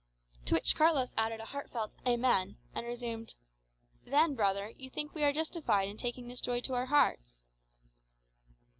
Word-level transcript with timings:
To 0.45 0.55
which 0.55 0.73
Carlos 0.75 1.11
added 1.15 1.39
a 1.41 1.45
heartfelt 1.45 1.93
"Amen," 2.07 2.57
and 2.73 2.87
resumed, 2.87 3.35
"Then, 4.03 4.33
brother, 4.33 4.71
you 4.75 4.89
think 4.89 5.13
we 5.13 5.23
are 5.23 5.31
justified 5.31 5.87
in 5.89 5.97
taking 5.97 6.27
this 6.27 6.41
joy 6.41 6.59
to 6.61 6.73
our 6.73 6.87
hearts?" 6.87 7.45